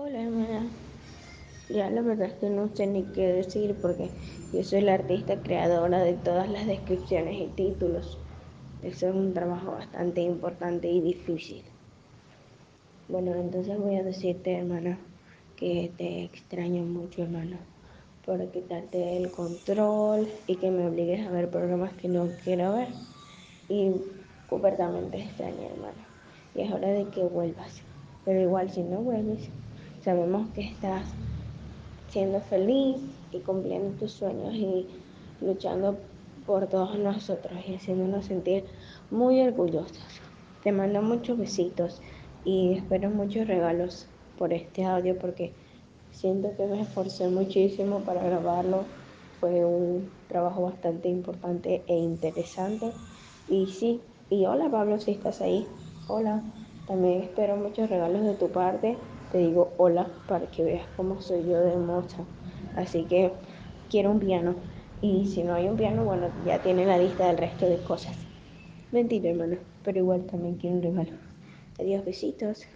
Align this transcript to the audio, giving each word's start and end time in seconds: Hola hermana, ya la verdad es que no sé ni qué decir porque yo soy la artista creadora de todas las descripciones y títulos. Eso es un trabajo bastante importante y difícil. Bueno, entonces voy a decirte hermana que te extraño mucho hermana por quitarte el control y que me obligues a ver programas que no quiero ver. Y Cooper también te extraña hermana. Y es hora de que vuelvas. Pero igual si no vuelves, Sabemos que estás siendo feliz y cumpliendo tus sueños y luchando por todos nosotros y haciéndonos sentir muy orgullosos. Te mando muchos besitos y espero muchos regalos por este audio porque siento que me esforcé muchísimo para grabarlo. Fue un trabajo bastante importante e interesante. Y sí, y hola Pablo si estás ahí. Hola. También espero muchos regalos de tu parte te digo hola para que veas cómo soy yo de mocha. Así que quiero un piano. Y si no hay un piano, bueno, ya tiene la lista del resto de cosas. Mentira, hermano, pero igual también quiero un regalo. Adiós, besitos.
Hola 0.00 0.22
hermana, 0.22 0.70
ya 1.68 1.90
la 1.90 2.02
verdad 2.02 2.28
es 2.28 2.34
que 2.34 2.48
no 2.48 2.68
sé 2.72 2.86
ni 2.86 3.02
qué 3.06 3.26
decir 3.32 3.74
porque 3.82 4.12
yo 4.52 4.62
soy 4.62 4.82
la 4.82 4.94
artista 4.94 5.42
creadora 5.42 5.98
de 5.98 6.12
todas 6.12 6.48
las 6.48 6.68
descripciones 6.68 7.34
y 7.34 7.48
títulos. 7.48 8.16
Eso 8.84 9.08
es 9.08 9.14
un 9.16 9.34
trabajo 9.34 9.72
bastante 9.72 10.20
importante 10.20 10.88
y 10.88 11.00
difícil. 11.00 11.64
Bueno, 13.08 13.34
entonces 13.34 13.76
voy 13.76 13.96
a 13.96 14.04
decirte 14.04 14.54
hermana 14.54 14.96
que 15.56 15.90
te 15.98 16.22
extraño 16.22 16.84
mucho 16.84 17.24
hermana 17.24 17.58
por 18.24 18.38
quitarte 18.52 19.16
el 19.16 19.32
control 19.32 20.28
y 20.46 20.54
que 20.54 20.70
me 20.70 20.86
obligues 20.86 21.26
a 21.26 21.32
ver 21.32 21.50
programas 21.50 21.92
que 21.94 22.06
no 22.06 22.28
quiero 22.44 22.72
ver. 22.72 22.90
Y 23.68 23.90
Cooper 24.48 24.76
también 24.76 25.10
te 25.10 25.22
extraña 25.22 25.66
hermana. 25.66 26.06
Y 26.54 26.60
es 26.60 26.72
hora 26.72 26.86
de 26.86 27.04
que 27.06 27.24
vuelvas. 27.24 27.82
Pero 28.24 28.40
igual 28.40 28.70
si 28.70 28.84
no 28.84 28.98
vuelves, 28.98 29.50
Sabemos 30.08 30.48
que 30.54 30.62
estás 30.62 31.02
siendo 32.08 32.40
feliz 32.40 32.96
y 33.30 33.40
cumpliendo 33.40 33.90
tus 33.98 34.12
sueños 34.12 34.54
y 34.54 34.86
luchando 35.42 35.98
por 36.46 36.66
todos 36.66 36.98
nosotros 36.98 37.52
y 37.68 37.74
haciéndonos 37.74 38.24
sentir 38.24 38.64
muy 39.10 39.42
orgullosos. 39.42 40.22
Te 40.62 40.72
mando 40.72 41.02
muchos 41.02 41.36
besitos 41.36 42.00
y 42.42 42.72
espero 42.72 43.10
muchos 43.10 43.46
regalos 43.46 44.06
por 44.38 44.54
este 44.54 44.86
audio 44.86 45.18
porque 45.18 45.52
siento 46.10 46.56
que 46.56 46.64
me 46.64 46.80
esforcé 46.80 47.28
muchísimo 47.28 48.00
para 48.00 48.22
grabarlo. 48.22 48.84
Fue 49.40 49.62
un 49.62 50.10
trabajo 50.26 50.62
bastante 50.62 51.10
importante 51.10 51.82
e 51.86 51.94
interesante. 51.94 52.92
Y 53.46 53.66
sí, 53.66 54.00
y 54.30 54.46
hola 54.46 54.70
Pablo 54.70 54.98
si 55.00 55.10
estás 55.10 55.42
ahí. 55.42 55.66
Hola. 56.08 56.42
También 56.86 57.20
espero 57.20 57.56
muchos 57.58 57.90
regalos 57.90 58.24
de 58.24 58.32
tu 58.32 58.48
parte 58.48 58.96
te 59.28 59.38
digo 59.38 59.74
hola 59.78 60.10
para 60.26 60.50
que 60.50 60.62
veas 60.64 60.88
cómo 60.96 61.20
soy 61.20 61.46
yo 61.48 61.60
de 61.60 61.76
mocha. 61.76 62.26
Así 62.74 63.06
que 63.06 63.32
quiero 63.88 64.10
un 64.10 64.18
piano. 64.20 64.62
Y 65.00 65.26
si 65.28 65.44
no 65.44 65.54
hay 65.54 65.68
un 65.68 65.76
piano, 65.76 66.04
bueno, 66.04 66.32
ya 66.44 66.60
tiene 66.62 66.86
la 66.86 66.98
lista 66.98 67.26
del 67.28 67.38
resto 67.38 67.66
de 67.68 67.82
cosas. 67.82 68.16
Mentira, 68.90 69.30
hermano, 69.30 69.58
pero 69.82 69.98
igual 69.98 70.26
también 70.26 70.56
quiero 70.56 70.76
un 70.76 70.82
regalo. 70.82 71.18
Adiós, 71.78 72.04
besitos. 72.04 72.66